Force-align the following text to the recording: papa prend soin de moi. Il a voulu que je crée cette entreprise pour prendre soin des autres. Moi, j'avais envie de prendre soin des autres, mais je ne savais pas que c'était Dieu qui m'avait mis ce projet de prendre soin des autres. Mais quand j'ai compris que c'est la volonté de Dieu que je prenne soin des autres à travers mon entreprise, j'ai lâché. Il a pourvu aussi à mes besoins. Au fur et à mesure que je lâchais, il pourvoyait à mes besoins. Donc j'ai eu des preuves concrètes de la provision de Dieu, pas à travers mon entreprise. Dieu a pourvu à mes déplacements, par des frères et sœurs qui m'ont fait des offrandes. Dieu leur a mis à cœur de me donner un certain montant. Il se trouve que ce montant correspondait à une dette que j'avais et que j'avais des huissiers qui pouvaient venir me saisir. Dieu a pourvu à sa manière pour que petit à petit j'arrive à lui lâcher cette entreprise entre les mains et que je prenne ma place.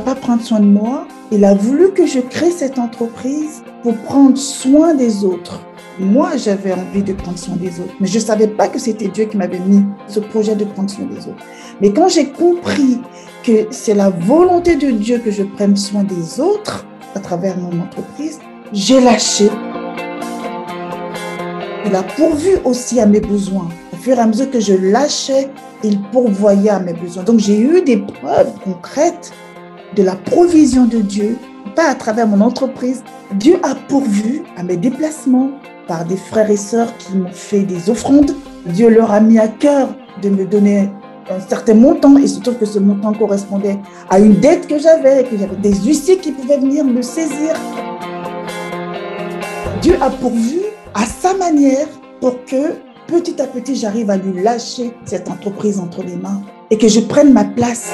papa 0.00 0.16
prend 0.16 0.40
soin 0.40 0.58
de 0.58 0.66
moi. 0.66 1.06
Il 1.30 1.44
a 1.44 1.54
voulu 1.54 1.92
que 1.92 2.04
je 2.04 2.18
crée 2.18 2.50
cette 2.50 2.80
entreprise 2.80 3.62
pour 3.84 3.94
prendre 3.98 4.36
soin 4.36 4.92
des 4.92 5.24
autres. 5.24 5.60
Moi, 6.00 6.30
j'avais 6.36 6.72
envie 6.72 7.04
de 7.04 7.12
prendre 7.12 7.38
soin 7.38 7.54
des 7.54 7.78
autres, 7.78 7.94
mais 8.00 8.08
je 8.08 8.18
ne 8.18 8.24
savais 8.24 8.48
pas 8.48 8.66
que 8.66 8.80
c'était 8.80 9.06
Dieu 9.06 9.26
qui 9.26 9.36
m'avait 9.36 9.60
mis 9.60 9.84
ce 10.08 10.18
projet 10.18 10.56
de 10.56 10.64
prendre 10.64 10.90
soin 10.90 11.04
des 11.04 11.18
autres. 11.28 11.44
Mais 11.80 11.92
quand 11.92 12.08
j'ai 12.08 12.30
compris 12.30 12.98
que 13.44 13.68
c'est 13.70 13.94
la 13.94 14.10
volonté 14.10 14.74
de 14.74 14.90
Dieu 14.90 15.18
que 15.18 15.30
je 15.30 15.44
prenne 15.44 15.76
soin 15.76 16.02
des 16.02 16.40
autres 16.40 16.84
à 17.14 17.20
travers 17.20 17.56
mon 17.56 17.80
entreprise, 17.80 18.40
j'ai 18.72 19.00
lâché. 19.00 19.48
Il 21.86 21.94
a 21.94 22.02
pourvu 22.02 22.58
aussi 22.64 22.98
à 22.98 23.06
mes 23.06 23.20
besoins. 23.20 23.68
Au 23.92 23.96
fur 23.96 24.16
et 24.16 24.20
à 24.20 24.26
mesure 24.26 24.50
que 24.50 24.58
je 24.58 24.74
lâchais, 24.74 25.50
il 25.84 26.02
pourvoyait 26.10 26.70
à 26.70 26.80
mes 26.80 26.94
besoins. 26.94 27.22
Donc 27.22 27.38
j'ai 27.38 27.60
eu 27.60 27.82
des 27.82 27.98
preuves 27.98 28.50
concrètes 28.64 29.32
de 29.94 30.02
la 30.02 30.16
provision 30.16 30.86
de 30.86 30.98
Dieu, 30.98 31.36
pas 31.74 31.88
à 31.88 31.94
travers 31.94 32.26
mon 32.26 32.40
entreprise. 32.40 33.02
Dieu 33.32 33.56
a 33.62 33.74
pourvu 33.74 34.42
à 34.56 34.62
mes 34.62 34.76
déplacements, 34.76 35.50
par 35.86 36.04
des 36.04 36.16
frères 36.16 36.50
et 36.50 36.56
sœurs 36.56 36.96
qui 36.98 37.16
m'ont 37.16 37.30
fait 37.30 37.62
des 37.62 37.90
offrandes. 37.90 38.34
Dieu 38.66 38.88
leur 38.88 39.10
a 39.10 39.20
mis 39.20 39.38
à 39.38 39.48
cœur 39.48 39.88
de 40.22 40.30
me 40.30 40.44
donner 40.44 40.88
un 41.30 41.40
certain 41.40 41.74
montant. 41.74 42.16
Il 42.16 42.28
se 42.28 42.40
trouve 42.40 42.56
que 42.56 42.66
ce 42.66 42.78
montant 42.78 43.12
correspondait 43.12 43.78
à 44.08 44.18
une 44.18 44.34
dette 44.40 44.66
que 44.66 44.78
j'avais 44.78 45.22
et 45.22 45.24
que 45.24 45.36
j'avais 45.36 45.56
des 45.56 45.74
huissiers 45.74 46.18
qui 46.18 46.32
pouvaient 46.32 46.58
venir 46.58 46.84
me 46.84 47.02
saisir. 47.02 47.54
Dieu 49.82 49.96
a 50.00 50.10
pourvu 50.10 50.60
à 50.94 51.04
sa 51.04 51.34
manière 51.34 51.88
pour 52.20 52.44
que 52.46 52.76
petit 53.06 53.40
à 53.40 53.46
petit 53.46 53.76
j'arrive 53.76 54.08
à 54.08 54.16
lui 54.16 54.42
lâcher 54.42 54.92
cette 55.04 55.28
entreprise 55.28 55.78
entre 55.78 56.02
les 56.02 56.16
mains 56.16 56.40
et 56.70 56.78
que 56.78 56.88
je 56.88 57.00
prenne 57.00 57.32
ma 57.32 57.44
place. 57.44 57.90